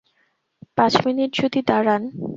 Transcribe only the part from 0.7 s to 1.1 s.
পাঁচ